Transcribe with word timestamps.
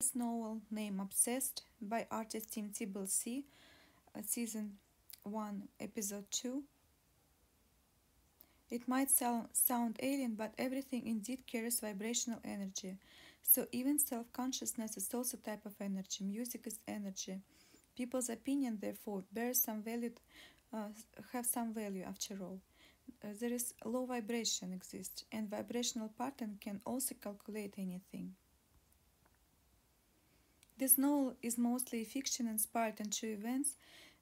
This 0.00 0.14
novel 0.14 0.60
named 0.70 1.00
Obsessed 1.00 1.64
by 1.82 2.06
artist 2.08 2.52
Tim 2.52 2.70
Tibble-C, 2.70 3.44
uh, 4.14 4.20
season 4.24 4.74
1, 5.24 5.68
episode 5.80 6.30
2. 6.30 6.62
It 8.70 8.86
might 8.86 9.10
sound, 9.10 9.98
alien, 10.00 10.36
but 10.36 10.54
everything 10.56 11.04
indeed 11.04 11.44
carries 11.48 11.80
vibrational 11.80 12.38
energy. 12.44 12.96
So 13.42 13.66
even 13.72 13.98
self-consciousness 13.98 14.96
is 14.96 15.12
also 15.12 15.36
a 15.36 15.50
type 15.50 15.66
of 15.66 15.74
energy. 15.80 16.22
Music 16.22 16.68
is 16.68 16.78
energy. 16.86 17.40
People's 17.96 18.28
opinion, 18.28 18.78
therefore, 18.80 19.24
bears 19.32 19.60
some 19.60 19.82
value, 19.82 20.12
uh, 20.72 20.90
have 21.32 21.44
some 21.44 21.74
value 21.74 22.04
after 22.04 22.36
all. 22.40 22.60
Uh, 23.24 23.30
there 23.40 23.52
is 23.52 23.74
low 23.84 24.06
vibration 24.06 24.72
exists, 24.72 25.24
and 25.32 25.50
vibrational 25.50 26.12
pattern 26.16 26.56
can 26.60 26.80
also 26.86 27.16
calculate 27.20 27.74
anything. 27.78 28.36
This 30.78 30.96
novel 30.96 31.34
is 31.42 31.58
mostly 31.58 32.04
fiction 32.04 32.46
inspired 32.46 33.00
on 33.00 33.10
true 33.10 33.32
events. 33.32 33.74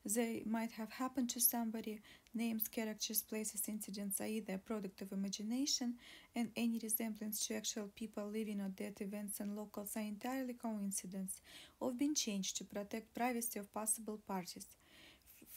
They 0.07 0.43
might 0.47 0.71
have 0.71 0.91
happened 0.91 1.29
to 1.31 1.41
somebody. 1.41 2.01
Names, 2.33 2.67
characters, 2.67 3.21
places, 3.21 3.69
incidents 3.69 4.23
are 4.23 4.27
either 4.27 4.55
a 4.55 4.59
product 4.59 5.03
of 5.03 5.13
imagination, 5.13 5.97
and 6.35 6.51
any 6.57 6.79
resemblance 6.83 7.47
to 7.47 7.57
actual 7.57 7.91
people 7.95 8.27
living 8.29 8.63
or 8.63 8.69
dead 8.71 8.95
events 9.01 9.41
and 9.41 9.55
locals 9.55 9.99
are 9.99 10.01
entirely 10.01 10.55
coincidence 10.55 11.43
or 11.79 11.91
have 11.91 11.99
been 11.99 12.15
changed 12.15 12.57
to 12.57 12.65
protect 12.65 13.15
privacy 13.15 13.59
of 13.59 13.75
possible 13.75 14.19
parties. 14.27 14.67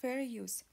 Fair 0.02 0.20
use. 0.20 0.66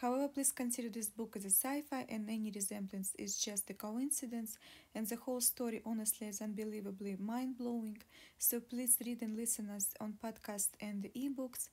However, 0.00 0.28
please 0.28 0.52
consider 0.52 0.88
this 0.90 1.08
book 1.08 1.34
as 1.34 1.44
a 1.44 1.50
sci-fi 1.50 2.06
and 2.08 2.30
any 2.30 2.52
resemblance 2.52 3.16
is 3.18 3.36
just 3.36 3.68
a 3.68 3.74
coincidence 3.74 4.56
and 4.94 5.04
the 5.08 5.16
whole 5.16 5.40
story 5.40 5.82
honestly 5.84 6.28
is 6.28 6.40
unbelievably 6.40 7.16
mind-blowing. 7.18 7.98
So 8.38 8.60
please 8.60 8.96
read 9.04 9.22
and 9.22 9.36
listen 9.36 9.68
us 9.70 9.88
on 10.00 10.14
podcast 10.22 10.68
and 10.80 11.02
the 11.02 11.10
ebooks 11.16 11.70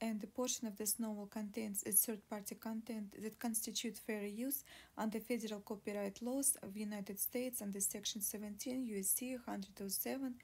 and 0.00 0.18
the 0.22 0.26
portion 0.26 0.66
of 0.66 0.78
this 0.78 0.98
novel 0.98 1.26
contains 1.26 1.82
a 1.86 1.92
third-party 1.92 2.54
content 2.54 3.14
that 3.22 3.38
constitute 3.38 3.98
fair 3.98 4.24
use 4.24 4.64
under 4.96 5.20
federal 5.20 5.60
copyright 5.60 6.22
laws 6.22 6.56
of 6.62 6.78
United 6.78 7.20
States 7.20 7.60
under 7.60 7.80
Section 7.80 8.22
17 8.22 8.86
USC 8.86 9.32
107. 9.32 10.34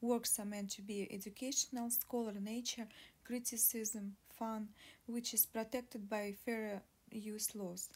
Works 0.00 0.38
are 0.38 0.44
meant 0.44 0.70
to 0.70 0.82
be 0.82 1.12
educational, 1.12 1.90
scholar 1.90 2.34
nature, 2.40 2.86
criticism, 3.24 4.14
fun, 4.38 4.68
which 5.06 5.34
is 5.34 5.46
protected 5.46 6.08
by 6.08 6.34
fair 6.44 6.82
use 7.10 7.54
laws. 7.54 7.88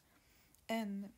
And 0.68 1.08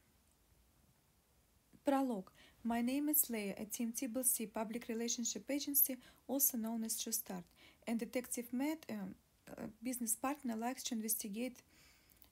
prologue. 1.84 2.30
My 2.64 2.80
name 2.80 3.08
is 3.08 3.24
Leia 3.24 3.60
at 3.60 3.72
Team 3.72 3.92
Tibble-C 3.92 4.46
Public 4.46 4.86
Relationship 4.88 5.50
Agency, 5.50 5.96
also 6.28 6.56
known 6.56 6.84
as 6.84 7.02
True 7.02 7.12
Start. 7.12 7.44
And 7.86 7.98
Detective 7.98 8.52
Matt, 8.52 8.86
um, 8.88 9.14
a 9.58 9.62
business 9.82 10.14
partner, 10.14 10.54
likes 10.54 10.84
to 10.84 10.94
investigate 10.94 11.58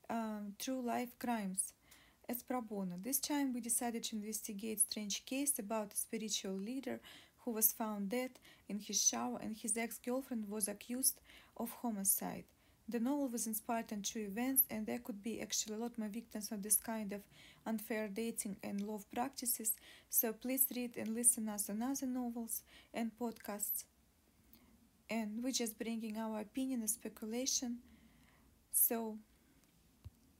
um, 0.09 0.55
true 0.59 0.81
life 0.81 1.19
crimes 1.19 1.73
as 2.29 2.43
pro 2.43 2.61
bono. 2.61 2.97
This 3.03 3.19
time 3.19 3.53
we 3.53 3.61
decided 3.61 4.05
to 4.05 4.17
investigate 4.17 4.81
strange 4.81 5.25
case 5.25 5.59
about 5.59 5.93
a 5.93 5.97
spiritual 5.97 6.55
leader 6.55 7.01
who 7.45 7.51
was 7.51 7.73
found 7.73 8.11
dead 8.11 8.31
in 8.69 8.79
his 8.79 9.03
shower 9.03 9.39
and 9.43 9.57
his 9.57 9.77
ex-girlfriend 9.77 10.49
was 10.49 10.69
accused 10.69 11.21
of 11.57 11.71
homicide. 11.83 12.45
The 12.91 12.99
novel 12.99 13.29
was 13.29 13.47
inspired 13.47 13.93
on 13.93 14.03
true 14.03 14.23
events, 14.23 14.65
and 14.69 14.85
there 14.85 14.99
could 14.99 15.23
be 15.23 15.41
actually 15.41 15.77
a 15.77 15.79
lot 15.79 15.97
more 15.97 16.09
victims 16.09 16.51
of 16.51 16.61
this 16.61 16.77
kind 16.77 17.13
of 17.13 17.23
unfair 17.65 18.09
dating 18.09 18.57
and 18.65 18.81
love 18.81 19.09
practices. 19.13 19.77
So 20.09 20.33
please 20.33 20.67
read 20.75 20.97
and 20.97 21.15
listen 21.15 21.49
us 21.49 21.71
on 21.71 21.83
other 21.83 22.07
novels 22.07 22.63
and 22.93 23.13
podcasts. 23.17 23.85
And 25.09 25.41
we're 25.41 25.53
just 25.53 25.79
bringing 25.79 26.19
our 26.19 26.41
opinion 26.41 26.81
and 26.81 26.91
speculation. 26.91 27.79
So, 28.73 29.19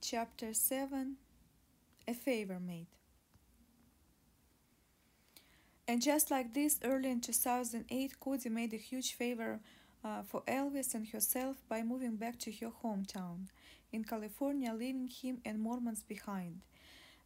chapter 0.01 0.53
7 0.53 1.15
A 2.05 2.13
Favor 2.13 2.59
Made. 2.59 2.87
And 5.87 6.01
just 6.01 6.29
like 6.31 6.53
this, 6.53 6.79
early 6.83 7.11
in 7.11 7.21
2008, 7.21 8.19
Cody 8.19 8.49
made 8.49 8.73
a 8.73 8.77
huge 8.77 9.13
favor 9.13 9.61
uh, 10.03 10.23
for 10.23 10.41
Elvis 10.47 10.93
and 10.93 11.07
herself 11.07 11.57
by 11.69 11.83
moving 11.83 12.15
back 12.15 12.39
to 12.39 12.51
her 12.51 12.71
hometown 12.83 13.47
in 13.91 14.03
California, 14.03 14.73
leaving 14.73 15.07
him 15.07 15.41
and 15.45 15.59
Mormons 15.59 16.03
behind. 16.03 16.61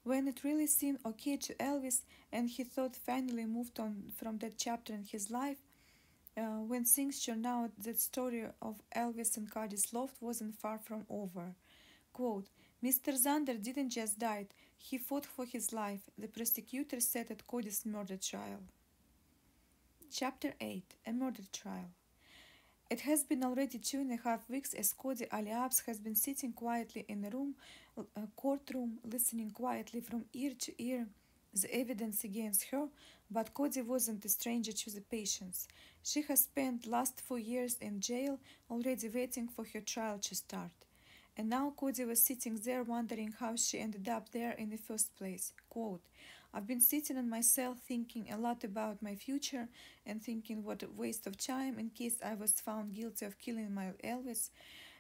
When 0.04 0.28
it 0.28 0.44
really 0.44 0.68
seemed 0.68 1.00
okay 1.06 1.38
to 1.38 1.56
Elvis 1.56 2.02
and 2.32 2.50
he 2.50 2.64
thought 2.64 2.96
finally 2.96 3.46
moved 3.46 3.80
on 3.80 4.12
from 4.16 4.38
that 4.40 4.58
chapter 4.58 4.94
in 4.94 5.04
his 5.04 5.32
life, 5.32 5.58
uh, 6.38 6.60
when 6.68 6.84
things 6.84 7.24
turned 7.24 7.46
out 7.46 7.72
that 7.80 8.00
story 8.00 8.46
of 8.62 8.82
Elvis 8.96 9.38
and 9.38 9.50
Cody's 9.50 9.94
loft 9.94 10.22
wasn't 10.22 10.60
far 10.60 10.78
from 10.78 11.06
over. 11.10 11.56
Quote, 12.14 12.50
Mr. 12.84 13.14
Zander 13.14 13.62
didn't 13.62 13.90
just 13.90 14.20
die, 14.20 14.48
he 14.78 14.98
fought 14.98 15.26
for 15.26 15.46
his 15.46 15.74
life, 15.74 16.02
the 16.18 16.28
prosecutor 16.28 17.00
said 17.00 17.32
at 17.32 17.48
Cody's 17.48 17.86
murder 17.86 18.18
trial. 18.18 18.62
Chapter 20.12 20.54
8 20.62 20.84
A 21.08 21.14
Murder 21.14 21.44
Trial 21.52 21.90
it 22.90 23.02
has 23.02 23.24
been 23.24 23.44
already 23.44 23.80
two 23.80 24.00
and 24.00 24.12
a 24.12 24.18
half 24.24 24.48
weeks 24.50 24.74
as 24.74 24.94
Cody 24.94 25.26
Aliabs 25.26 25.86
has 25.86 26.00
been 26.00 26.16
sitting 26.16 26.54
quietly 26.54 27.06
in 27.08 27.26
a 27.26 27.30
room, 27.30 27.56
a 27.98 28.28
courtroom, 28.36 29.00
listening 29.12 29.50
quietly 29.52 30.02
from 30.02 30.26
ear 30.34 30.52
to 30.60 30.84
ear 30.84 31.08
the 31.54 31.74
evidence 31.74 32.24
against 32.24 32.66
her, 32.66 32.88
but 33.32 33.54
Cody 33.54 33.82
wasn't 33.82 34.26
a 34.26 34.30
stranger 34.30 34.72
to 34.72 34.90
the 34.92 35.02
patients. 35.02 35.68
She 36.04 36.22
has 36.24 36.42
spent 36.42 36.86
last 36.86 37.22
four 37.22 37.40
years 37.40 37.78
in 37.82 38.02
jail, 38.02 38.40
already 38.70 39.10
waiting 39.10 39.48
for 39.48 39.66
her 39.74 39.80
trial 39.80 40.20
to 40.20 40.36
start. 40.36 40.72
And 41.38 41.50
now 41.50 41.74
Cody 41.76 42.06
was 42.06 42.22
sitting 42.22 42.56
there 42.64 42.84
wondering 42.84 43.34
how 43.40 43.56
she 43.56 43.80
ended 43.80 44.08
up 44.08 44.30
there 44.32 44.52
in 44.52 44.70
the 44.70 44.78
first 44.78 45.16
place. 45.18 45.54
Quote, 45.70 46.02
I've 46.56 46.66
been 46.66 46.80
sitting 46.80 47.18
on 47.18 47.30
myself 47.30 47.80
thinking 47.86 48.32
a 48.32 48.38
lot 48.38 48.64
about 48.64 49.04
my 49.04 49.16
future 49.16 49.68
and 50.06 50.24
thinking 50.24 50.64
what 50.64 50.84
a 50.84 50.88
waste 50.90 51.28
of 51.28 51.38
time 51.38 51.78
in 51.78 51.90
case 51.90 52.16
I 52.24 52.36
was 52.36 52.54
found 52.62 52.94
guilty 52.94 53.26
of 53.26 53.38
killing 53.38 53.74
my 53.74 53.92
Elvis. 54.02 54.52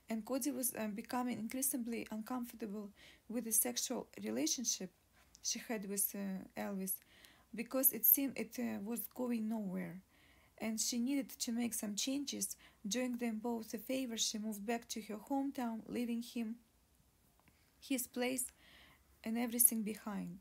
And 0.09 0.25
Cody 0.25 0.51
was 0.51 0.73
um, 0.77 0.91
becoming 0.91 1.39
increasingly 1.39 2.07
uncomfortable 2.11 2.89
with 3.29 3.45
the 3.45 3.53
sexual 3.53 4.07
relationship 4.21 4.91
she 5.43 5.59
had 5.59 5.89
with 5.89 6.13
uh, 6.13 6.59
Elvis 6.59 6.95
because 7.55 7.93
it 7.93 8.05
seemed 8.05 8.33
it 8.37 8.57
uh, 8.59 8.79
was 8.83 9.07
going 9.15 9.47
nowhere. 9.47 10.01
And 10.57 10.77
she 10.77 10.99
needed 10.99 11.29
to 11.39 11.53
make 11.53 11.73
some 11.73 11.95
changes. 11.95 12.57
Doing 12.85 13.15
them 13.15 13.39
both 13.41 13.73
a 13.73 13.77
favor, 13.77 14.17
she 14.17 14.39
moved 14.39 14.65
back 14.65 14.89
to 14.89 15.01
her 15.03 15.19
hometown, 15.29 15.83
leaving 15.87 16.21
him, 16.21 16.55
his 17.79 18.07
place, 18.07 18.51
and 19.23 19.37
everything 19.37 19.83
behind. 19.83 20.39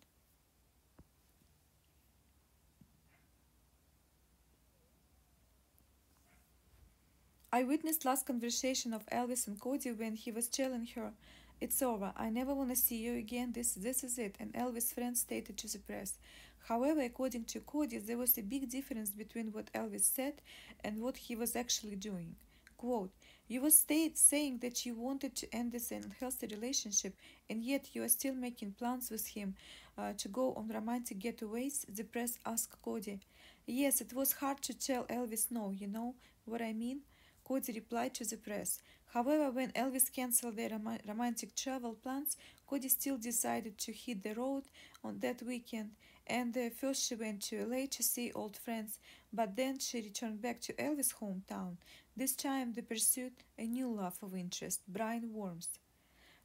I 7.54 7.62
witnessed 7.62 8.04
last 8.04 8.26
conversation 8.26 8.92
of 8.92 9.06
Elvis 9.12 9.47
and 9.47 9.60
Cody 9.60 9.92
when 9.92 10.16
he 10.16 10.32
was 10.32 10.48
telling 10.48 10.87
her, 10.97 11.12
"It's 11.60 11.82
over. 11.82 12.12
I 12.16 12.28
never 12.28 12.53
want 12.53 12.70
to 12.70 12.75
see 12.75 12.97
you 12.97 13.15
again. 13.15 13.53
This 13.53 13.75
this 13.75 14.03
is 14.03 14.19
it." 14.19 14.34
And 14.41 14.53
Elvis' 14.54 14.92
friend 14.92 15.16
stated 15.16 15.56
to 15.59 15.69
the 15.69 15.78
press. 15.78 16.19
However, 16.66 17.03
according 17.03 17.44
to 17.53 17.60
Cody, 17.60 17.98
there 17.98 18.19
was 18.19 18.37
a 18.37 18.42
big 18.42 18.69
difference 18.69 19.10
between 19.10 19.53
what 19.53 19.72
Elvis 19.72 20.03
said 20.03 20.42
and 20.82 21.00
what 21.00 21.16
he 21.16 21.37
was 21.37 21.54
actually 21.54 21.94
doing. 21.94 22.34
Quote, 22.76 23.12
you 23.47 23.60
were 23.60 23.71
saying 23.71 24.59
that 24.59 24.84
you 24.84 24.97
wanted 24.97 25.36
to 25.36 25.54
end 25.54 25.71
this 25.71 25.92
unhealthy 25.92 26.48
relationship, 26.48 27.15
and 27.48 27.62
yet 27.62 27.94
you 27.94 28.03
are 28.03 28.16
still 28.19 28.34
making 28.34 28.72
plans 28.72 29.12
with 29.12 29.28
him 29.28 29.54
uh, 29.97 30.12
to 30.15 30.26
go 30.26 30.54
on 30.54 30.66
romantic 30.66 31.21
getaways, 31.21 31.86
the 31.86 32.03
press 32.03 32.36
asked 32.44 32.82
Cody. 32.82 33.21
Yes, 33.65 34.00
it 34.00 34.12
was 34.12 34.32
hard 34.32 34.60
to 34.62 34.75
tell 34.75 35.04
Elvis 35.04 35.53
no, 35.53 35.71
you 35.71 35.86
know 35.86 36.16
what 36.47 36.60
I 36.60 36.72
mean? 36.72 37.03
Cody 37.45 37.73
replied 37.73 38.15
to 38.15 38.25
the 38.25 38.37
press. 38.37 38.81
However, 39.13 39.51
when 39.51 39.71
Elvis 39.73 40.13
canceled 40.13 40.57
their 40.57 40.71
rom- 40.71 40.99
romantic 41.07 41.55
travel 41.55 41.95
plans, 41.95 42.37
Cody 42.67 42.89
still 42.89 43.17
decided 43.19 43.79
to 43.79 43.93
hit 43.93 44.23
the 44.23 44.35
road 44.35 44.65
on 45.05 45.21
that 45.21 45.43
weekend. 45.43 45.91
And 46.27 46.57
uh, 46.57 46.71
first 46.71 47.07
she 47.07 47.15
went 47.15 47.43
to 47.43 47.67
LA 47.67 47.87
to 47.91 48.03
see 48.03 48.33
old 48.33 48.57
friends, 48.57 48.99
but 49.33 49.57
then 49.57 49.79
she 49.79 49.99
returned 50.01 50.41
back 50.41 50.61
to 50.63 50.73
Elvis' 50.73 51.15
hometown. 51.21 51.77
This 52.17 52.35
time 52.35 52.73
they 52.73 52.83
pursued 52.83 53.35
a 53.59 53.67
new 53.67 53.93
love 53.93 54.19
of 54.23 54.35
interest, 54.35 54.81
Brian 54.89 55.33
Worms. 55.33 55.69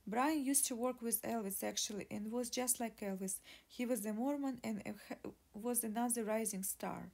Brian 0.06 0.44
used 0.44 0.66
to 0.68 0.76
work 0.76 1.02
with 1.02 1.22
Elvis 1.22 1.64
actually 1.64 2.08
and 2.10 2.32
was 2.32 2.50
just 2.50 2.80
like 2.80 3.00
Elvis. 3.00 3.40
He 3.68 3.86
was 3.86 4.06
a 4.06 4.12
Mormon 4.12 4.60
and 4.64 4.82
was 5.54 5.84
another 5.84 6.24
rising 6.24 6.64
star. 6.64 7.12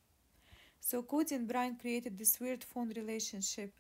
So 0.79 1.01
Cody 1.03 1.35
and 1.35 1.47
Brian 1.47 1.77
created 1.77 2.17
this 2.17 2.39
weird 2.39 2.63
phone 2.63 2.91
relationship 2.95 3.73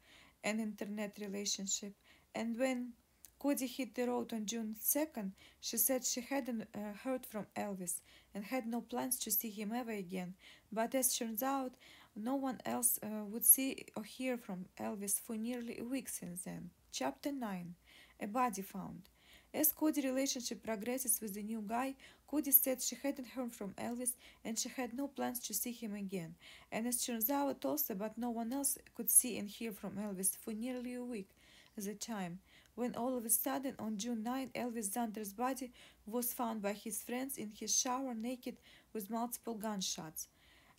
and 0.43 0.59
internet 0.59 1.17
relationship. 1.19 1.93
And 2.33 2.57
when 2.57 2.93
Cody 3.39 3.67
hit 3.67 3.95
the 3.95 4.07
road 4.07 4.33
on 4.33 4.45
June 4.45 4.75
2nd, 4.79 5.31
she 5.61 5.77
said 5.77 6.03
she 6.05 6.21
hadn't 6.21 6.63
uh, 6.73 6.93
heard 7.03 7.25
from 7.25 7.45
Elvis 7.55 8.01
and 8.33 8.43
had 8.43 8.65
no 8.67 8.81
plans 8.81 9.19
to 9.19 9.31
see 9.31 9.49
him 9.49 9.71
ever 9.73 9.91
again. 9.91 10.33
But 10.71 10.95
as 10.95 11.17
turns 11.17 11.43
out, 11.43 11.75
No 12.17 12.35
one 12.35 12.59
else 12.65 12.97
uh, 13.03 13.25
would 13.25 13.43
see 13.43 13.85
or 13.95 14.03
hear 14.03 14.37
from 14.37 14.65
Elvis 14.79 15.19
for 15.19 15.35
nearly 15.35 15.77
a 15.79 15.83
week 15.83 16.07
since 16.07 16.43
then. 16.43 16.69
Chapter 16.91 17.31
9 17.31 17.75
A 18.21 18.27
Body 18.27 18.61
Found. 18.61 19.09
As 19.53 19.73
Cody's 19.73 20.05
relationship 20.05 20.63
progresses 20.63 21.19
with 21.21 21.33
the 21.33 21.43
new 21.43 21.61
guy, 21.61 21.95
Cody 22.35 22.51
said 22.51 22.81
she 22.81 22.97
hadn't 23.01 23.29
heard 23.29 23.53
from 23.53 23.73
Elvis 23.75 24.11
and 24.43 24.59
she 24.59 24.67
had 24.67 24.93
no 24.93 25.07
plans 25.07 25.39
to 25.39 25.53
see 25.53 25.71
him 25.71 25.95
again. 25.95 26.35
And 26.69 26.85
as 26.85 27.05
turns 27.05 27.29
out, 27.29 27.63
also, 27.63 27.95
but 27.95 28.17
no 28.17 28.29
one 28.29 28.51
else 28.51 28.77
could 28.93 29.09
see 29.09 29.37
and 29.37 29.47
hear 29.47 29.71
from 29.71 29.95
Elvis 29.95 30.35
for 30.35 30.51
nearly 30.51 30.95
a 30.95 31.01
week. 31.01 31.29
At 31.77 31.85
the 31.85 31.93
time 31.93 32.39
when 32.75 32.93
all 32.93 33.15
of 33.17 33.23
a 33.23 33.29
sudden 33.29 33.75
on 33.79 33.97
June 33.97 34.21
9, 34.21 34.49
Elvis 34.53 34.91
Zander's 34.91 35.31
body 35.31 35.71
was 36.05 36.33
found 36.33 36.61
by 36.61 36.73
his 36.73 37.01
friends 37.01 37.37
in 37.37 37.53
his 37.57 37.73
shower 37.73 38.13
naked 38.13 38.57
with 38.91 39.09
multiple 39.09 39.53
gunshots. 39.53 40.27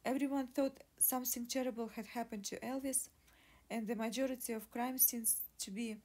Everyone 0.05 0.49
thought 0.49 0.85
something 0.99 1.47
terrible 1.47 1.89
had 1.89 2.09
happened 2.09 2.45
to 2.45 2.61
Elvis, 2.61 3.09
and 3.71 3.87
the 3.87 3.97
majority 3.97 4.53
of 4.53 4.71
crime 4.71 4.99
seems 4.99 5.37
to 5.61 5.71
be 5.71 5.97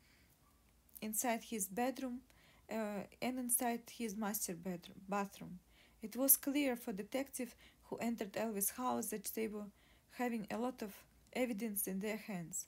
inside 1.02 1.42
his 1.44 1.68
bedroom 1.68 2.22
uh, 2.72 3.04
and 3.22 3.40
inside 3.40 3.82
his 3.92 4.16
master 4.16 4.56
bathroom. 5.10 5.60
It 6.02 6.16
was 6.16 6.38
clear 6.38 6.76
for 6.76 6.94
detective 6.94 7.56
who 7.84 7.98
entered 7.98 8.34
Elvis' 8.34 8.72
house 8.72 9.08
that 9.08 9.32
they 9.36 9.48
were 9.48 9.68
having 10.12 10.48
a 10.50 10.58
lot 10.58 10.82
of 10.82 10.94
evidence 11.34 11.88
in 11.88 12.00
their 12.00 12.18
hands. 12.18 12.66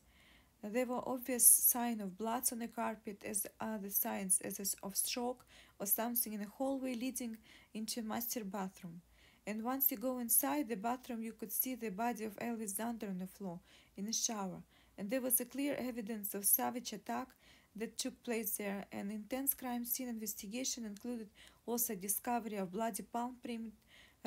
There 0.64 0.86
were 0.86 1.08
obvious 1.08 1.46
signs 1.46 2.02
of 2.02 2.18
blood 2.18 2.44
on 2.52 2.60
the 2.60 2.68
carpet, 2.68 3.24
as 3.26 3.46
other 3.60 3.90
signs 3.90 4.40
as 4.42 4.76
of 4.82 4.96
stroke 4.96 5.46
or 5.78 5.86
something 5.86 6.32
in 6.32 6.42
a 6.42 6.46
hallway 6.46 6.96
leading 6.96 7.38
into 7.74 8.02
master 8.02 8.46
bathroom. 8.46 9.02
And 9.46 9.64
once 9.64 9.92
you 9.92 9.98
go 9.98 10.20
inside 10.20 10.70
the 10.70 10.78
bathroom, 10.78 11.22
you 11.22 11.34
could 11.34 11.52
see 11.52 11.76
the 11.76 11.90
body 11.90 12.24
of 12.24 12.38
Elvis 12.38 12.76
Zander 12.76 13.10
on 13.10 13.18
the 13.18 13.28
floor 13.28 13.60
in 13.98 14.06
the 14.06 14.14
shower. 14.14 14.64
And 14.98 15.10
there 15.10 15.20
was 15.20 15.42
a 15.42 15.46
clear 15.46 15.76
evidence 15.78 16.34
of 16.34 16.46
savage 16.46 16.94
attack 16.94 17.28
that 17.76 17.98
took 17.98 18.22
place 18.24 18.58
there. 18.58 18.86
An 18.92 19.12
intense 19.12 19.54
crime 19.54 19.86
scene 19.86 20.10
investigation 20.10 20.86
included 20.86 21.30
also 21.66 21.96
discovery 21.96 22.58
of 22.58 22.72
bloody 22.72 23.04
palm 23.04 23.36
print 23.44 23.74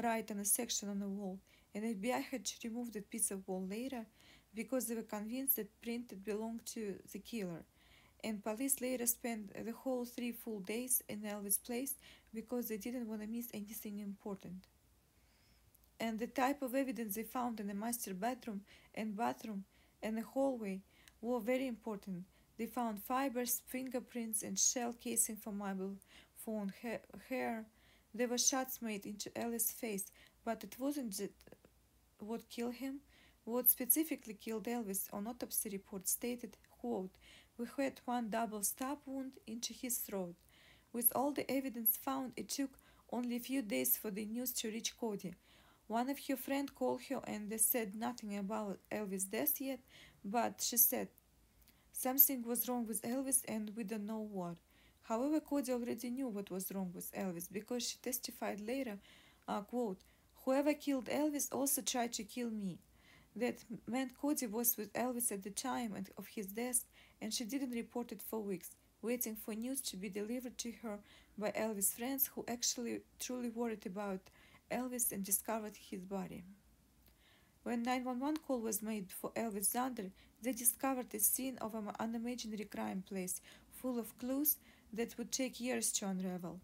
right 0.02 0.30
on 0.30 0.38
a 0.38 0.44
section 0.44 0.88
on 0.88 1.00
the 1.00 1.08
wall. 1.08 1.38
And 1.74 1.84
FBI 1.84 2.22
had 2.30 2.44
to 2.44 2.68
remove 2.68 2.92
that 2.92 3.10
piece 3.10 3.30
of 3.30 3.46
wall 3.46 3.66
later 3.68 4.06
because 4.54 4.86
they 4.86 4.94
were 4.94 5.02
convinced 5.02 5.56
that 5.56 5.80
print 5.82 6.12
belonged 6.24 6.64
to 6.66 6.96
the 7.12 7.18
killer. 7.18 7.64
And 8.24 8.42
police 8.42 8.80
later 8.80 9.06
spent 9.06 9.52
the 9.64 9.72
whole 9.72 10.04
three 10.04 10.32
full 10.32 10.60
days 10.60 11.02
in 11.08 11.20
Elvis' 11.20 11.62
place 11.62 11.94
because 12.34 12.68
they 12.68 12.78
didn't 12.78 13.08
want 13.08 13.20
to 13.20 13.26
miss 13.28 13.48
anything 13.52 13.98
important. 13.98 14.66
And 16.00 16.18
the 16.18 16.26
type 16.26 16.62
of 16.62 16.74
evidence 16.74 17.14
they 17.14 17.22
found 17.22 17.60
in 17.60 17.68
the 17.68 17.74
master 17.74 18.14
bedroom 18.14 18.62
and 18.94 19.16
bathroom 19.16 19.64
and 20.02 20.16
the 20.16 20.22
hallway 20.22 20.80
were 21.20 21.40
very 21.40 21.66
important. 21.66 22.24
They 22.56 22.66
found 22.66 23.02
fibers, 23.02 23.62
fingerprints, 23.66 24.42
and 24.42 24.58
shell 24.58 24.94
casing 24.94 25.36
for 25.36 25.52
mobile 25.52 25.96
phone 26.36 26.72
ha- 26.82 27.06
hair. 27.28 27.66
There 28.14 28.28
were 28.28 28.38
shots 28.38 28.80
made 28.80 29.04
into 29.04 29.36
Ellis' 29.36 29.72
face, 29.72 30.10
but 30.44 30.64
it 30.64 30.78
wasn't 30.78 31.16
that 31.18 31.34
what 32.18 32.48
killed 32.48 32.74
him. 32.74 33.00
What 33.44 33.70
specifically 33.70 34.34
killed 34.34 34.64
Elvis 34.64 35.08
on 35.12 35.26
autopsy 35.26 35.68
report 35.70 36.08
stated, 36.08 36.56
quote, 36.80 37.10
We 37.58 37.66
had 37.76 38.00
one 38.04 38.30
double 38.30 38.62
stab 38.62 38.98
wound 39.06 39.32
into 39.46 39.72
his 39.72 39.98
throat. 39.98 40.34
With 40.92 41.12
all 41.14 41.32
the 41.32 41.48
evidence 41.50 41.96
found, 41.96 42.32
it 42.36 42.48
took 42.48 42.78
only 43.12 43.36
a 43.36 43.40
few 43.40 43.62
days 43.62 43.96
for 43.96 44.10
the 44.10 44.24
news 44.24 44.52
to 44.54 44.68
reach 44.68 44.96
Cody. 44.98 45.34
One 45.86 46.08
of 46.08 46.18
her 46.26 46.36
friends 46.36 46.72
called 46.74 47.02
her 47.08 47.20
and 47.24 47.48
they 47.48 47.58
said 47.58 47.94
nothing 47.94 48.36
about 48.36 48.80
Elvis' 48.90 49.30
death 49.30 49.60
yet, 49.60 49.80
but 50.24 50.60
she 50.60 50.76
said 50.76 51.08
something 51.96 52.42
was 52.42 52.68
wrong 52.68 52.86
with 52.86 53.02
Elvis 53.02 53.42
and 53.48 53.72
we 53.74 53.84
don't 53.84 54.06
know 54.06 54.28
what. 54.30 54.58
However, 55.02 55.40
Cody 55.40 55.72
already 55.72 56.10
knew 56.10 56.28
what 56.28 56.50
was 56.50 56.70
wrong 56.74 56.90
with 56.94 57.12
Elvis 57.12 57.50
because 57.50 57.88
she 57.88 57.96
testified 57.98 58.60
later, 58.60 58.98
uh, 59.48 59.62
quote, 59.62 59.98
Whoever 60.44 60.74
killed 60.74 61.06
Elvis 61.06 61.48
also 61.52 61.82
tried 61.82 62.12
to 62.14 62.24
kill 62.24 62.50
me. 62.50 62.78
That 63.34 63.64
meant 63.86 64.16
Cody 64.20 64.46
was 64.46 64.76
with 64.76 64.92
Elvis 64.92 65.32
at 65.32 65.42
the 65.42 65.50
time 65.50 65.94
of 66.16 66.26
his 66.28 66.46
death, 66.46 66.84
and 67.20 67.32
she 67.32 67.44
didn't 67.44 67.70
report 67.70 68.12
it 68.12 68.22
for 68.22 68.40
weeks, 68.40 68.70
waiting 69.02 69.36
for 69.36 69.54
news 69.54 69.80
to 69.82 69.96
be 69.96 70.08
delivered 70.08 70.56
to 70.58 70.72
her 70.82 70.98
by 71.36 71.50
Elvis' 71.50 71.94
friends 71.94 72.30
who 72.34 72.44
actually 72.48 73.00
truly 73.18 73.50
worried 73.50 73.86
about 73.86 74.20
Elvis 74.70 75.12
and 75.12 75.24
discovered 75.24 75.76
his 75.76 76.04
body. 76.04 76.44
When 77.66 77.82
911 77.82 78.36
call 78.46 78.60
was 78.60 78.80
made 78.80 79.10
for 79.10 79.32
Elvis 79.32 79.74
Zander, 79.74 80.12
they 80.40 80.52
discovered 80.52 81.12
a 81.12 81.18
scene 81.18 81.58
of 81.58 81.74
an 81.74 81.90
unimaginary 81.98 82.66
crime 82.66 83.02
place 83.02 83.40
full 83.72 83.98
of 83.98 84.16
clues 84.20 84.56
that 84.92 85.18
would 85.18 85.32
take 85.32 85.58
years 85.58 85.90
to 85.94 86.06
unravel. 86.06 86.60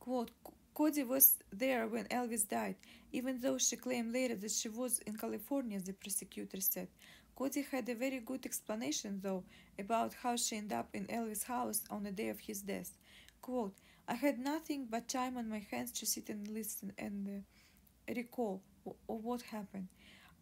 Quote, 0.00 0.30
Cody 0.72 1.02
was 1.02 1.36
there 1.52 1.86
when 1.88 2.06
Elvis 2.06 2.48
died, 2.48 2.76
even 3.12 3.38
though 3.38 3.58
she 3.58 3.76
claimed 3.76 4.14
later 4.14 4.34
that 4.34 4.50
she 4.50 4.70
was 4.70 5.00
in 5.00 5.18
California, 5.18 5.78
the 5.78 5.92
prosecutor 5.92 6.62
said. 6.62 6.88
Cody 7.36 7.66
had 7.70 7.86
a 7.90 7.94
very 7.94 8.20
good 8.20 8.46
explanation, 8.46 9.20
though, 9.22 9.44
about 9.78 10.14
how 10.22 10.36
she 10.36 10.56
ended 10.56 10.72
up 10.72 10.88
in 10.94 11.04
Elvis' 11.08 11.44
house 11.44 11.82
on 11.90 12.04
the 12.04 12.12
day 12.12 12.30
of 12.30 12.40
his 12.40 12.62
death. 12.62 12.96
Quote, 13.42 13.74
I 14.08 14.14
had 14.14 14.38
nothing 14.38 14.86
but 14.90 15.06
time 15.06 15.36
on 15.36 15.50
my 15.50 15.66
hands 15.70 15.92
to 15.92 16.06
sit 16.06 16.30
and 16.30 16.48
listen 16.48 16.94
and 16.96 17.44
uh, 18.08 18.14
recall 18.16 18.62
w- 18.84 18.96
what 19.06 19.42
happened. 19.42 19.88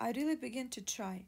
I 0.00 0.12
really 0.12 0.37
began 0.37 0.69
to 0.70 0.81
try. 0.81 1.25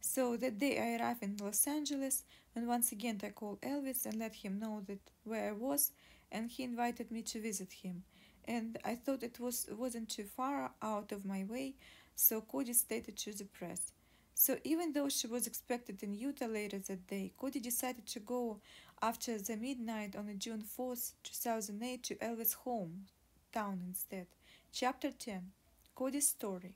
So 0.00 0.36
that 0.36 0.58
day 0.58 0.78
I 0.78 1.02
arrived 1.02 1.22
in 1.22 1.36
Los 1.36 1.66
Angeles, 1.66 2.24
and 2.54 2.66
once 2.66 2.92
again 2.92 3.20
I 3.22 3.30
called 3.30 3.60
Elvis 3.62 4.06
and 4.06 4.18
let 4.18 4.34
him 4.34 4.58
know 4.58 4.82
that 4.86 5.00
where 5.24 5.48
I 5.48 5.52
was, 5.52 5.92
and 6.30 6.50
he 6.50 6.62
invited 6.64 7.10
me 7.10 7.22
to 7.22 7.40
visit 7.40 7.72
him. 7.72 8.04
And 8.44 8.78
I 8.84 8.94
thought 8.94 9.22
it 9.22 9.40
was 9.40 9.66
wasn't 9.70 10.08
too 10.08 10.24
far 10.24 10.70
out 10.80 11.12
of 11.12 11.24
my 11.24 11.44
way, 11.44 11.74
so 12.14 12.40
Cody 12.40 12.72
stated 12.72 13.16
to 13.18 13.32
the 13.32 13.44
press. 13.44 13.92
So 14.34 14.58
even 14.64 14.92
though 14.92 15.08
she 15.08 15.26
was 15.26 15.46
expected 15.46 16.02
in 16.02 16.14
Utah 16.14 16.46
later 16.46 16.78
that 16.78 17.06
day, 17.06 17.32
Cody 17.36 17.58
decided 17.58 18.06
to 18.06 18.20
go 18.20 18.60
after 19.00 19.38
the 19.38 19.56
midnight 19.56 20.14
on 20.14 20.38
June 20.38 20.62
4th, 20.62 21.12
2008 21.22 22.02
to 22.04 22.14
Elvis' 22.16 22.54
home 22.54 23.06
town 23.52 23.80
instead. 23.86 24.26
Chapter 24.72 25.10
10 25.10 25.52
Cody's 25.96 26.28
Story 26.28 26.74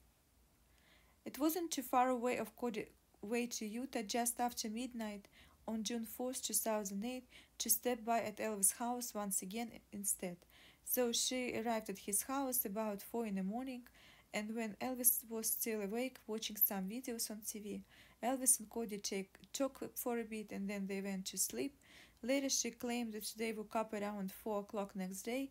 It 1.26 1.38
wasn't 1.38 1.70
too 1.70 1.82
far 1.82 2.08
away 2.08 2.38
of 2.38 2.56
Cody 2.56 2.87
way 3.20 3.46
to 3.49 3.67
Utah 3.67 4.00
just 4.00 4.40
after 4.40 4.70
midnight 4.70 5.29
on 5.69 5.84
June 5.84 6.06
4th, 6.06 6.41
2008 6.43 7.24
to 7.58 7.69
step 7.69 8.03
by 8.03 8.20
at 8.20 8.39
Elvis' 8.39 8.79
house 8.79 9.12
once 9.15 9.43
again 9.43 9.72
instead. 9.93 10.39
So 10.86 11.12
she 11.12 11.55
arrived 11.55 11.91
at 11.91 11.98
his 11.98 12.22
house 12.22 12.65
about 12.65 13.03
4 13.03 13.27
in 13.27 13.34
the 13.34 13.43
morning 13.43 13.82
and 14.32 14.56
when 14.56 14.77
Elvis 14.81 15.22
was 15.29 15.48
still 15.48 15.82
awake 15.82 16.17
watching 16.27 16.56
some 16.56 16.89
videos 16.89 17.31
on 17.31 17.43
TV, 17.44 17.82
Elvis 18.24 18.58
and 18.58 18.70
Cody 18.70 18.96
take, 18.96 19.34
talked 19.53 19.98
for 19.98 20.19
a 20.19 20.24
bit 20.24 20.50
and 20.50 20.67
then 20.67 20.86
they 20.86 21.03
went 21.03 21.27
to 21.27 21.36
sleep. 21.36 21.77
Later, 22.22 22.48
she 22.48 22.70
claimed 22.70 23.12
that 23.12 23.32
they 23.36 23.53
woke 23.53 23.77
up 23.77 23.93
around 23.93 24.32
4 24.32 24.60
o'clock 24.60 24.96
next 24.96 25.22
day 25.22 25.50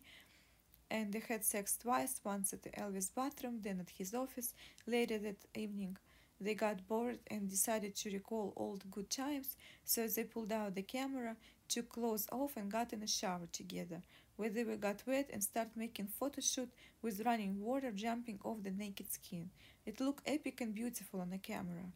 and 0.90 1.12
they 1.12 1.22
had 1.28 1.44
sex 1.44 1.76
twice 1.76 2.20
once 2.24 2.52
at 2.52 2.62
Elvis 2.72 3.14
bathroom, 3.14 3.60
then 3.62 3.80
at 3.80 3.90
his 3.90 4.14
office. 4.14 4.54
Later 4.86 5.18
that 5.18 5.44
evening, 5.54 5.96
they 6.40 6.54
got 6.54 6.88
bored 6.88 7.18
and 7.28 7.48
decided 7.48 7.94
to 7.96 8.10
recall 8.10 8.52
old 8.56 8.90
good 8.90 9.10
times, 9.10 9.56
so 9.84 10.06
they 10.06 10.24
pulled 10.24 10.52
out 10.52 10.74
the 10.74 10.82
camera, 10.82 11.36
took 11.68 11.90
clothes 11.90 12.26
off, 12.32 12.56
and 12.56 12.70
got 12.70 12.92
in 12.92 13.02
a 13.02 13.06
shower 13.06 13.46
together 13.52 14.02
where 14.40 14.48
they 14.48 14.64
got 14.64 15.02
wet 15.06 15.28
and 15.34 15.44
started 15.44 15.76
making 15.76 16.06
photo 16.06 16.40
shoot 16.40 16.70
with 17.02 17.20
running 17.26 17.60
water 17.60 17.92
jumping 17.92 18.38
off 18.42 18.62
the 18.62 18.70
naked 18.70 19.12
skin. 19.12 19.50
It 19.84 20.00
looked 20.00 20.26
epic 20.26 20.62
and 20.62 20.74
beautiful 20.74 21.20
on 21.20 21.28
the 21.28 21.36
camera. 21.36 21.92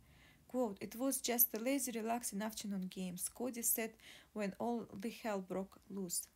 Quote, 0.47 0.77
it 0.83 0.95
was 0.95 1.23
just 1.23 1.55
a 1.57 1.59
lazy, 1.59 1.91
relaxing 1.93 2.43
afternoon 2.43 2.91
game, 2.95 3.17
Cody 3.35 3.63
said 3.63 3.95
when 4.35 4.53
all 4.59 4.87
the 4.93 5.09
hell 5.09 5.41
broke 5.41 5.81
loose. 5.89 6.29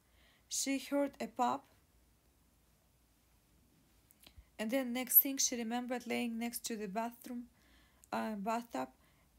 She 0.49 0.79
heard 0.79 1.13
a 1.21 1.27
pop, 1.27 1.67
and 4.59 4.71
then 4.71 4.93
next 4.93 5.19
thing 5.19 5.37
she 5.39 5.57
remembered 5.57 6.07
laying 6.07 6.39
next 6.39 6.65
to 6.67 6.77
the 6.77 6.89
bathroom 6.89 7.45
uh, 8.13 8.35
bathtub, 8.37 8.89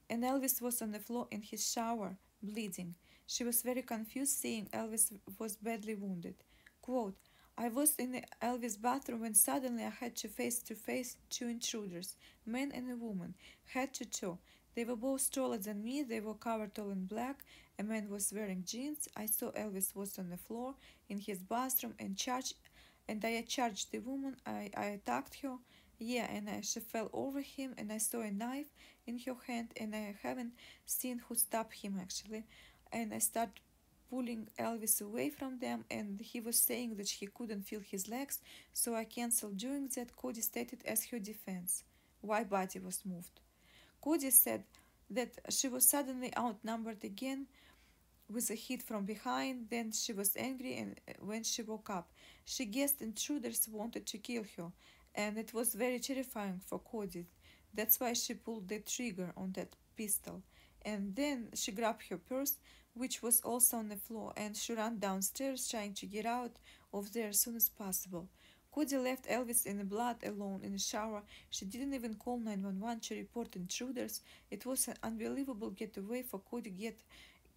and 0.10 0.24
Elvis 0.24 0.62
was 0.62 0.82
on 0.82 0.92
the 0.92 1.00
floor 1.00 1.28
in 1.32 1.42
his 1.42 1.72
shower, 1.72 2.18
bleeding. 2.42 2.96
She 3.28 3.44
was 3.44 3.62
very 3.62 3.82
confused 3.84 4.38
seeing 4.38 4.68
Elvis 4.74 5.12
was 5.38 5.56
badly 5.58 5.96
wounded. 5.96 6.36
Quote, 6.82 7.16
I 7.58 7.68
was 7.70 7.96
in 7.98 8.14
the 8.14 8.24
Elvis 8.42 8.82
bathroom 8.82 9.22
when 9.22 9.34
suddenly 9.36 9.84
I 9.84 9.90
had 9.90 10.16
to 10.18 10.28
face 10.30 10.60
to 10.64 10.76
face 10.76 11.18
two 11.30 11.48
intruders, 11.48 12.16
man 12.46 12.72
and 12.74 12.90
a 12.90 12.96
woman, 12.96 13.36
head 13.66 13.94
to 13.96 14.06
toe. 14.06 14.40
They 14.76 14.86
were 14.86 14.96
both 14.96 15.30
taller 15.32 15.58
than 15.58 15.84
me, 15.84 16.04
they 16.04 16.22
were 16.22 16.36
covered 16.36 16.80
all 16.80 16.90
in 16.92 17.06
black. 17.06 17.44
A 17.78 17.84
man 17.84 18.10
was 18.10 18.34
wearing 18.34 18.64
jeans. 18.66 19.08
I 19.16 19.26
saw 19.26 19.52
Elvis 19.52 19.96
was 19.96 20.18
on 20.20 20.30
the 20.30 20.38
floor 20.38 20.76
in 21.08 21.20
his 21.20 21.40
bathroom 21.40 21.96
and 22.00 22.18
charged 22.18 22.56
and 23.10 23.24
I 23.26 23.42
charged 23.56 23.92
the 23.92 24.00
woman. 24.00 24.36
I, 24.46 24.72
I 24.78 24.86
attacked 24.98 25.36
her 25.42 25.56
Yeah, 26.00 26.28
and 26.36 26.48
uh, 26.50 26.62
she 26.62 26.80
fell 26.80 27.10
over 27.14 27.42
him, 27.42 27.70
and 27.78 27.92
I 27.92 27.98
saw 28.00 28.22
a 28.22 28.32
knife 28.32 28.72
in 29.08 29.20
her 29.26 29.36
hand, 29.48 29.70
and 29.82 29.96
I 29.96 30.16
haven't 30.24 30.54
seen 30.86 31.18
who 31.28 31.36
stabbed 31.36 31.74
him 31.84 31.94
actually. 32.06 32.44
And 32.92 33.14
I 33.14 33.20
started 33.20 33.60
pulling 34.10 34.48
Elvis 34.58 35.02
away 35.02 35.30
from 35.30 35.60
them, 35.60 35.86
and 35.92 36.20
he 36.22 36.40
was 36.40 36.58
saying 36.60 36.96
that 36.98 37.10
he 37.10 37.28
couldn't 37.28 37.68
feel 37.70 37.82
his 37.82 38.08
legs, 38.10 38.40
so 38.74 38.96
I 38.96 39.06
canceled 39.06 39.58
doing 39.58 39.90
that, 39.96 40.16
Cody 40.16 40.42
stated 40.42 40.82
as 40.86 41.06
her 41.08 41.20
defense. 41.20 41.84
Why 42.22 42.44
body 42.44 42.80
was 42.80 43.06
moved. 43.06 43.40
Cody 44.02 44.30
said 44.32 44.64
that 45.10 45.32
she 45.50 45.68
was 45.68 45.88
suddenly 45.88 46.32
outnumbered 46.38 47.04
again 47.04 47.48
with 48.30 48.50
a 48.50 48.56
hit 48.56 48.84
from 48.84 49.06
behind. 49.06 49.68
Then 49.70 49.92
she 49.92 50.14
was 50.14 50.36
angry, 50.38 50.78
and 50.78 51.00
uh, 51.08 51.14
when 51.20 51.44
she 51.44 51.62
woke 51.62 51.90
up, 51.90 52.12
she 52.46 52.66
guessed 52.66 53.02
intruders 53.02 53.68
wanted 53.72 54.06
to 54.08 54.18
kill 54.18 54.44
her, 54.58 54.72
and 55.16 55.38
it 55.38 55.54
was 55.54 55.74
very 55.74 56.00
terrifying 56.00 56.62
for 56.66 56.80
Cody. 56.80 57.26
That's 57.74 58.00
why 58.00 58.14
she 58.14 58.34
pulled 58.34 58.68
the 58.68 58.80
trigger 58.80 59.34
on 59.38 59.52
that 59.54 59.76
pistol. 59.96 60.42
And 60.84 61.16
then 61.16 61.50
she 61.54 61.72
grabbed 61.72 62.08
her 62.10 62.18
purse, 62.18 62.56
which 62.94 63.22
was 63.22 63.42
also 63.42 63.78
on 63.78 63.90
the 63.90 63.96
floor, 63.96 64.34
and 64.36 64.56
she 64.56 64.74
ran 64.74 65.00
downstairs 65.00 65.68
trying 65.68 65.94
to 65.96 66.06
get 66.06 66.26
out 66.26 66.54
of 66.94 67.14
there 67.14 67.30
as 67.30 67.42
soon 67.42 67.56
as 67.56 67.70
possible. 67.70 68.28
Cody 68.72 68.98
left 68.98 69.28
Elvis 69.28 69.66
in 69.66 69.78
the 69.80 69.84
blood 69.84 70.18
alone 70.24 70.62
in 70.64 70.74
the 70.74 70.80
shower. 70.80 71.24
She 71.50 71.66
didn't 71.66 71.94
even 71.96 72.14
call 72.14 72.38
911 72.38 73.00
to 73.02 73.16
report 73.16 73.56
intruders. 73.56 74.22
It 74.52 74.66
was 74.66 74.88
an 74.88 74.96
unbelievable 75.02 75.72
getaway 75.72 76.22
for 76.22 76.40
Cody 76.40 76.70
get, 76.70 77.00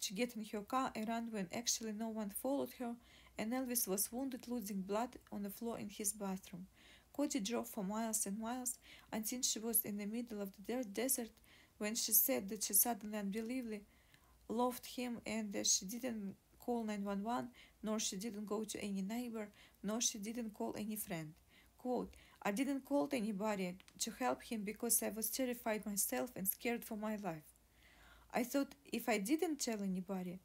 to 0.03 0.13
get 0.13 0.35
in 0.35 0.45
her 0.45 0.61
car 0.61 0.91
and 0.95 1.07
run 1.07 1.27
when 1.31 1.47
actually 1.53 1.93
no 1.93 2.09
one 2.09 2.29
followed 2.29 2.71
her, 2.79 2.95
and 3.37 3.53
Elvis 3.53 3.87
was 3.87 4.11
wounded, 4.11 4.47
losing 4.47 4.81
blood 4.81 5.17
on 5.31 5.43
the 5.43 5.49
floor 5.49 5.79
in 5.79 5.89
his 5.89 6.13
bathroom. 6.13 6.67
Cody 7.13 7.39
drove 7.39 7.67
for 7.67 7.83
miles 7.83 8.25
and 8.25 8.39
miles 8.39 8.79
until 9.11 9.41
she 9.41 9.59
was 9.59 9.81
in 9.81 9.97
the 9.97 10.05
middle 10.05 10.41
of 10.41 10.51
the 10.67 10.83
desert 10.83 11.29
when 11.77 11.95
she 11.95 12.11
said 12.11 12.49
that 12.49 12.63
she 12.63 12.73
suddenly 12.73 13.17
unbelievably 13.17 13.81
loved 14.49 14.85
him 14.85 15.19
and 15.25 15.53
that 15.53 15.67
she 15.67 15.85
didn't 15.85 16.35
call 16.59 16.83
911, 16.83 17.49
nor 17.83 17.99
she 17.99 18.15
didn't 18.15 18.45
go 18.45 18.63
to 18.63 18.79
any 18.81 19.01
neighbor, 19.01 19.49
nor 19.83 20.01
she 20.01 20.17
didn't 20.17 20.53
call 20.53 20.73
any 20.77 20.95
friend. 20.95 21.33
Quote, 21.77 22.13
I 22.41 22.51
didn't 22.51 22.85
call 22.85 23.09
anybody 23.11 23.75
to 23.99 24.11
help 24.11 24.43
him 24.43 24.63
because 24.63 25.03
I 25.03 25.09
was 25.09 25.29
terrified 25.29 25.85
myself 25.85 26.31
and 26.35 26.47
scared 26.47 26.83
for 26.83 26.97
my 26.97 27.15
life. 27.17 27.52
I 28.33 28.43
thought 28.43 28.73
if 28.91 29.07
I 29.07 29.19
didn't 29.19 29.59
tell 29.59 29.81
anybody, 29.81 30.39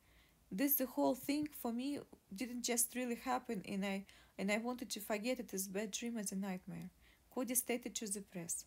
this 0.53 0.77
the 0.77 0.87
whole 0.87 1.15
thing 1.15 1.49
for 1.61 1.73
me 1.73 1.99
didn't 2.35 2.63
just 2.63 2.95
really 2.95 3.17
happen 3.17 3.63
and 3.67 3.85
I 3.85 4.05
and 4.39 4.53
I 4.53 4.59
wanted 4.59 4.91
to 4.91 5.01
forget 5.01 5.41
it 5.41 5.53
as 5.53 5.67
bad 5.67 5.91
dream 5.91 6.17
as 6.17 6.31
a 6.31 6.37
nightmare. 6.37 6.91
Cody 7.35 7.55
stated 7.55 7.95
to 7.97 8.07
the 8.07 8.21
press. 8.21 8.65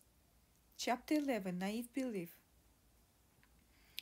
Chapter 0.76 1.14
11 1.14 1.58
Naive 1.58 1.92
Belief 1.94 2.36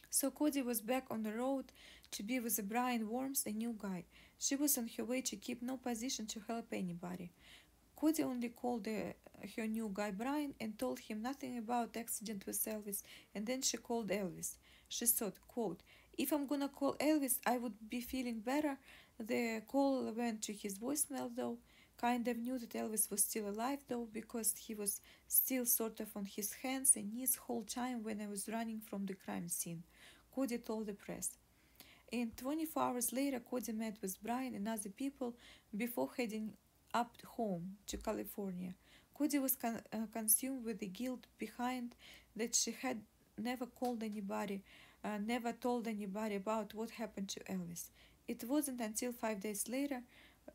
So 0.08 0.30
Cody 0.30 0.62
was 0.62 0.80
back 0.80 1.04
on 1.10 1.22
the 1.22 1.32
road 1.32 1.66
to 2.12 2.22
be 2.22 2.40
with 2.40 2.68
Brian 2.68 3.08
Worms, 3.08 3.44
a 3.46 3.52
new 3.52 3.76
guy. 3.78 4.04
She 4.38 4.56
was 4.56 4.76
on 4.78 4.88
her 4.96 5.04
way 5.04 5.20
to 5.22 5.36
keep 5.36 5.62
no 5.62 5.76
position 5.76 6.26
to 6.26 6.40
help 6.48 6.66
anybody. 6.72 7.30
Cody 7.94 8.22
only 8.22 8.48
called 8.48 8.84
the, 8.84 9.14
her 9.56 9.66
new 9.66 9.90
guy 9.92 10.10
Brian 10.10 10.54
and 10.60 10.78
told 10.78 10.98
him 10.98 11.20
nothing 11.22 11.58
about 11.58 11.96
accident 11.96 12.46
with 12.46 12.64
Elvis, 12.64 13.02
and 13.34 13.46
then 13.46 13.60
she 13.60 13.76
called 13.76 14.08
Elvis. 14.08 14.56
She 14.90 15.06
thought, 15.06 15.38
quote, 15.49 15.82
if 16.18 16.32
I'm 16.32 16.47
gonna 16.47 16.68
call 16.68 16.94
Elvis, 16.97 17.38
I 17.47 17.56
would 17.56 17.88
be 17.88 18.00
feeling 18.02 18.40
better. 18.40 18.76
The 19.18 19.62
call 19.66 20.12
went 20.12 20.42
to 20.42 20.52
his 20.52 20.78
voicemail 20.78 21.30
though. 21.35 21.59
Kind 21.97 22.28
of 22.28 22.37
knew 22.38 22.59
that 22.59 22.70
Elvis 22.70 23.11
was 23.11 23.23
still 23.25 23.49
alive 23.49 23.78
though, 23.88 24.09
because 24.12 24.54
he 24.59 24.75
was 24.75 25.00
still 25.28 25.64
sort 25.64 26.00
of 26.00 26.09
on 26.16 26.26
his 26.26 26.52
hands 26.54 26.97
and 26.97 27.12
knees 27.14 27.37
whole 27.37 27.62
time 27.62 28.02
when 28.02 28.20
I 28.20 28.26
was 28.26 28.49
running 28.49 28.80
from 28.80 29.06
the 29.06 29.14
crime 29.14 29.49
scene. 29.49 29.85
Cody 30.35 30.59
told 30.59 30.87
the 30.87 30.94
press. 30.94 31.38
And 32.12 32.37
24 32.37 32.82
hours 32.82 33.12
later, 33.12 33.38
Cody 33.40 33.73
met 33.73 33.97
with 34.02 34.23
Brian 34.23 34.54
and 34.54 34.68
other 34.68 34.90
people 34.90 35.35
before 35.76 36.11
heading 36.16 36.54
up 36.92 37.12
home 37.25 37.76
to 37.87 37.97
California. 37.97 38.75
Cody 39.14 39.38
was 39.38 39.54
con- 39.56 39.82
uh, 39.92 40.06
consumed 40.12 40.64
with 40.64 40.80
the 40.80 40.87
guilt 40.88 41.26
behind 41.38 41.94
that 42.35 42.54
she 42.54 42.73
had 42.73 43.02
never 43.40 43.66
called 43.66 44.02
anybody, 44.02 44.62
uh, 45.04 45.18
never 45.25 45.52
told 45.52 45.88
anybody 45.88 46.37
about 46.37 46.75
what 46.75 46.90
happened 46.90 47.28
to 47.30 47.40
Elvis. 47.40 47.90
It 48.28 48.44
wasn't 48.44 48.80
until 48.80 49.12
five 49.12 49.40
days 49.40 49.68
later 49.68 50.02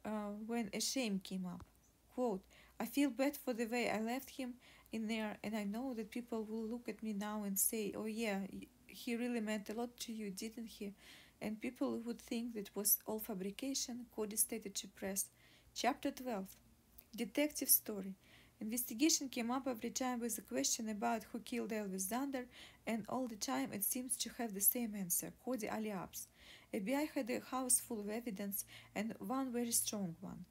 uh, 0.06 0.32
when 0.48 0.70
a 0.74 0.80
shame 0.80 1.20
came 1.24 1.46
up. 1.46 1.64
Quote, 2.14 2.44
I 2.80 2.86
feel 2.86 3.10
bad 3.10 3.36
for 3.38 3.54
the 3.54 3.66
way 3.66 3.90
I 3.90 4.00
left 4.00 4.30
him 4.32 4.56
in 4.92 5.08
there, 5.08 5.38
and 5.44 5.56
I 5.56 5.64
know 5.64 5.94
that 5.96 6.12
people 6.12 6.44
will 6.44 6.66
look 6.68 6.88
at 6.88 7.04
me 7.04 7.14
now 7.14 7.44
and 7.44 7.58
say, 7.60 7.94
Oh, 7.96 8.06
yeah, 8.06 8.40
he 8.88 9.16
really 9.16 9.42
meant 9.42 9.70
a 9.70 9.74
lot 9.74 9.98
to 10.02 10.14
you, 10.14 10.30
didn't 10.30 10.68
he? 10.68 10.94
And 11.42 11.62
people 11.62 12.00
would 12.00 12.22
think 12.22 12.54
that 12.54 12.70
was 12.76 12.98
all 13.06 13.20
fabrication, 13.20 14.06
Cody 14.16 14.38
stated 14.38 14.76
to 14.76 14.88
press. 14.88 15.26
Chapter 15.74 16.12
12 16.12 16.48
Detective 17.16 17.70
Story 17.70 18.16
Investigation 18.62 19.28
came 19.28 19.52
up 19.52 19.68
every 19.68 19.90
time 19.90 20.22
with 20.22 20.38
a 20.38 20.42
question 20.42 20.88
about 20.90 21.26
who 21.32 21.40
killed 21.40 21.72
Elvis 21.72 22.08
Zander, 22.08 22.46
and 22.88 23.06
all 23.10 23.28
the 23.28 23.36
time 23.36 23.74
it 23.74 23.84
seems 23.84 24.16
to 24.18 24.30
have 24.38 24.54
the 24.54 24.62
same 24.62 24.96
answer 24.96 25.34
Cody 25.44 25.68
Aliapps. 25.68 26.28
FBI 26.74 27.10
had 27.14 27.30
a 27.30 27.40
house 27.40 27.80
full 27.82 28.00
of 28.00 28.10
evidence, 28.10 28.66
and 28.96 29.14
one 29.20 29.52
very 29.52 29.72
strong 29.72 30.16
one. 30.22 30.46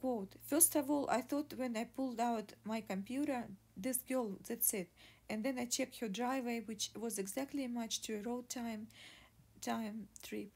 Quote, 0.00 0.36
First 0.46 0.76
of 0.76 0.88
all, 0.88 1.08
I 1.10 1.20
thought 1.20 1.54
when 1.56 1.76
I 1.76 1.84
pulled 1.84 2.20
out 2.20 2.52
my 2.64 2.80
computer, 2.80 3.48
this 3.76 3.98
girl, 3.98 4.36
that's 4.46 4.72
it. 4.72 4.88
And 5.28 5.44
then 5.44 5.58
I 5.58 5.64
checked 5.64 5.98
her 5.98 6.08
driveway, 6.08 6.60
which 6.60 6.90
was 6.96 7.18
exactly 7.18 7.66
matched 7.66 8.04
to 8.04 8.18
a 8.18 8.22
road 8.22 8.48
time, 8.48 8.86
time 9.60 10.06
trip, 10.22 10.50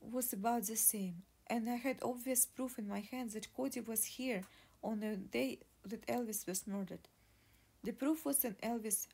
was 0.00 0.32
about 0.32 0.64
the 0.64 0.76
same. 0.76 1.22
And 1.48 1.68
I 1.68 1.76
had 1.76 1.98
obvious 2.02 2.46
proof 2.46 2.78
in 2.78 2.88
my 2.88 3.00
hands 3.00 3.34
that 3.34 3.52
Cody 3.54 3.80
was 3.80 4.04
here 4.04 4.44
on 4.84 5.00
the 5.00 5.16
day 5.16 5.58
that 5.84 6.06
Elvis 6.06 6.46
was 6.46 6.66
murdered. 6.66 7.08
The 7.82 7.92
proof 7.92 8.24
was 8.24 8.44
an 8.44 8.56
Elvis 8.62 9.06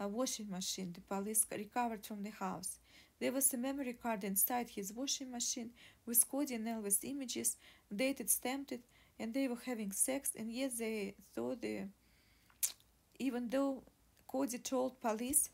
washing 0.00 0.50
machine 0.50 0.92
the 0.94 1.00
police 1.02 1.46
recovered 1.50 2.06
from 2.06 2.22
the 2.22 2.30
house. 2.30 2.78
There 3.20 3.32
was 3.32 3.52
a 3.52 3.58
memory 3.58 3.92
card 3.92 4.24
inside 4.24 4.70
his 4.70 4.92
washing 4.92 5.30
machine 5.30 5.70
with 6.06 6.26
Cody 6.28 6.54
and 6.54 6.66
Elvis 6.66 7.04
images, 7.04 7.58
dated, 7.94 8.30
stamped, 8.30 8.72
and 9.18 9.34
they 9.34 9.46
were 9.46 9.58
having 9.66 9.92
sex, 9.92 10.32
and 10.36 10.50
yet 10.50 10.72
they 10.78 11.14
thought 11.34 11.60
they, 11.60 11.84
even 13.18 13.50
though 13.50 13.82
Cody 14.26 14.58
told 14.58 15.00
police 15.00 15.50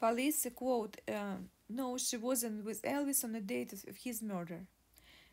police 0.00 0.48
quote 0.56 0.96
uh, 1.08 1.36
no 1.74 1.96
she 1.96 2.16
wasn't 2.16 2.64
with 2.64 2.82
elvis 2.82 3.24
on 3.24 3.32
the 3.32 3.40
date 3.40 3.72
of 3.72 3.96
his 4.04 4.22
murder 4.22 4.60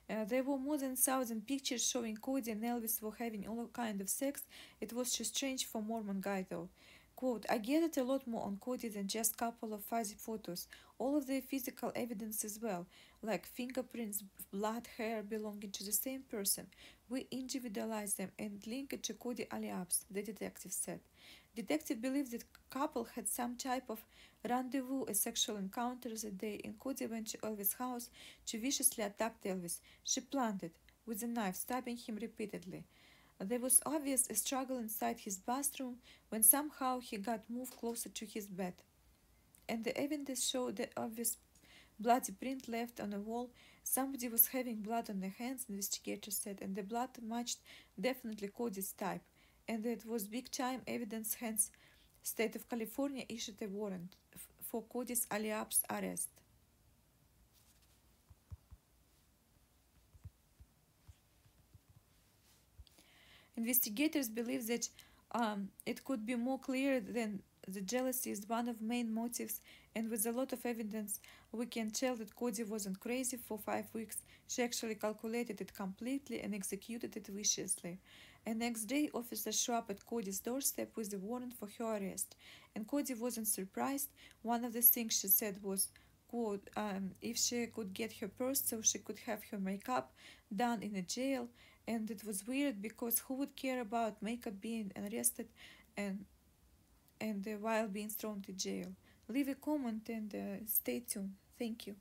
uh, 0.09 0.25
there 0.25 0.41
were 0.43 0.57
more 0.57 0.77
than 0.77 0.93
a 0.93 0.95
thousand 0.95 1.45
pictures 1.45 1.87
showing 1.87 2.17
Cody 2.17 2.49
and 2.49 2.63
Elvis 2.63 2.99
were 2.99 3.13
having 3.19 3.47
all 3.47 3.69
kind 3.71 4.01
of 4.01 4.09
sex. 4.09 4.41
It 4.81 4.91
was 4.91 5.11
too 5.11 5.23
strange 5.23 5.65
for 5.65 5.83
Mormon 5.83 6.19
guy 6.19 6.47
though. 6.49 6.69
Quote, 7.19 7.45
I 7.49 7.59
it 7.61 7.97
a 7.97 8.03
lot 8.05 8.25
more 8.25 8.45
on 8.45 8.59
Cody 8.61 8.87
than 8.87 9.09
just 9.09 9.35
couple 9.35 9.73
of 9.73 9.83
fuzzy 9.83 10.15
photos. 10.15 10.67
All 10.97 11.17
of 11.17 11.27
the 11.27 11.41
physical 11.41 11.91
evidence 11.93 12.45
as 12.45 12.61
well, 12.61 12.87
like 13.21 13.45
fingerprints, 13.45 14.23
blood, 14.53 14.87
hair 14.97 15.21
belonging 15.21 15.71
to 15.71 15.83
the 15.83 15.91
same 15.91 16.21
person. 16.21 16.67
We 17.09 17.27
individualize 17.29 18.13
them 18.13 18.31
and 18.39 18.65
link 18.65 18.93
it 18.93 19.03
to 19.03 19.15
Cody 19.15 19.47
Aliapps, 19.51 20.05
the 20.09 20.23
detective 20.23 20.71
said. 20.71 21.01
Detective 21.57 22.01
believes 22.01 22.29
that 22.29 22.45
couple 22.69 23.09
had 23.13 23.27
some 23.27 23.57
type 23.57 23.89
of 23.89 24.05
rendezvous, 24.49 25.03
a 25.09 25.13
sexual 25.13 25.57
encounter 25.57 26.15
that 26.15 26.37
day, 26.37 26.61
and 26.63 26.79
Cody 26.79 27.05
went 27.05 27.27
to 27.31 27.37
Elvis' 27.39 27.75
house 27.75 28.09
to 28.45 28.57
viciously 28.57 29.03
attack 29.03 29.43
Elvis. 29.43 29.81
She 30.05 30.21
planted 30.21 30.71
with 31.05 31.21
a 31.21 31.27
knife, 31.27 31.55
stabbing 31.55 31.97
him 31.97 32.17
repeatedly. 32.21 32.85
There 33.41 33.59
was 33.59 33.81
obvious 33.85 34.29
a 34.29 34.35
struggle 34.35 34.77
inside 34.77 35.19
his 35.19 35.37
bathroom 35.37 35.97
when 36.27 36.43
somehow 36.43 36.99
he 36.99 37.17
got 37.17 37.49
moved 37.49 37.77
closer 37.77 38.09
to 38.09 38.25
his 38.25 38.47
bed. 38.47 38.73
And 39.67 39.83
the 39.83 39.97
evidence 39.97 40.45
showed 40.45 40.75
the 40.75 40.89
obvious 40.97 41.37
bloody 41.99 42.33
print 42.33 42.67
left 42.67 42.99
on 42.99 43.11
the 43.11 43.19
wall. 43.19 43.51
Somebody 43.83 44.27
was 44.27 44.47
having 44.47 44.81
blood 44.81 45.09
on 45.09 45.21
their 45.21 45.35
hands, 45.37 45.65
investigators 45.69 46.37
said, 46.37 46.59
and 46.61 46.75
the 46.75 46.83
blood 46.83 47.11
matched 47.21 47.59
definitely 47.99 48.49
Cody's 48.49 48.91
type. 48.91 49.21
And 49.67 49.85
it 49.85 50.05
was 50.05 50.27
big 50.27 50.51
time 50.51 50.81
evidence, 50.85 51.35
hence, 51.35 51.71
State 52.23 52.55
of 52.55 52.67
California 52.67 53.23
issued 53.29 53.61
a 53.61 53.67
warrant 53.67 54.15
for 54.61 54.83
Cody's 54.83 55.25
Aliapps 55.27 55.81
arrest. 55.89 56.29
Investigators 63.59 64.29
believe 64.29 64.67
that 64.67 64.87
um, 65.33 65.67
it 65.85 66.05
could 66.05 66.25
be 66.25 66.35
more 66.35 66.57
clear 66.57 67.01
than 67.01 67.41
the 67.67 67.81
jealousy 67.81 68.31
is 68.31 68.47
one 68.47 68.69
of 68.69 68.81
main 68.81 69.13
motives, 69.13 69.59
and 69.95 70.09
with 70.09 70.25
a 70.25 70.31
lot 70.31 70.53
of 70.53 70.65
evidence, 70.65 71.19
we 71.51 71.65
can 71.65 71.91
tell 71.91 72.15
that 72.15 72.33
Cody 72.37 72.63
wasn't 72.63 73.01
crazy 73.01 73.35
for 73.35 73.57
five 73.57 73.87
weeks. 73.93 74.17
She 74.47 74.63
actually 74.63 74.95
calculated 74.95 75.59
it 75.59 75.73
completely 75.73 76.39
and 76.39 76.55
executed 76.55 77.17
it 77.17 77.27
viciously. 77.27 77.99
And 78.45 78.59
next 78.59 78.85
day, 78.85 79.09
officers 79.13 79.61
show 79.61 79.73
up 79.73 79.89
at 79.89 80.05
Cody's 80.05 80.39
doorstep 80.39 80.91
with 80.95 81.13
a 81.13 81.17
warrant 81.17 81.53
for 81.53 81.67
her 81.77 81.97
arrest. 81.97 82.37
And 82.73 82.87
Cody 82.87 83.13
wasn't 83.13 83.49
surprised. 83.49 84.07
One 84.41 84.63
of 84.63 84.71
the 84.71 84.81
things 84.81 85.19
she 85.19 85.27
said 85.27 85.61
was, 85.61 85.89
quote, 86.29 86.69
um, 86.77 87.11
if 87.21 87.37
she 87.37 87.67
could 87.67 87.93
get 87.93 88.13
her 88.21 88.29
purse 88.29 88.61
so 88.65 88.81
she 88.81 88.99
could 88.99 89.19
have 89.25 89.41
her 89.51 89.59
makeup 89.59 90.13
done 90.55 90.81
in 90.81 90.95
a 90.95 91.01
jail. 91.01 91.49
And 91.89 92.09
it 92.11 92.23
was 92.23 92.47
weird 92.47 92.81
because 92.81 93.19
who 93.19 93.33
would 93.35 93.55
care 93.57 93.81
about 93.81 94.21
makeup 94.21 94.61
being 94.61 94.91
arrested 94.95 95.49
and 95.97 96.25
and 97.21 97.47
uh, 97.47 97.51
while 97.65 97.87
being 97.87 98.09
thrown 98.09 98.41
to 98.43 98.53
jail? 98.53 98.89
Leave 99.27 99.49
a 99.49 99.55
comment 99.55 100.09
and 100.09 100.33
uh, 100.35 100.65
stay 100.67 100.99
tuned. 101.01 101.35
Thank 101.59 101.87
you. 101.87 101.95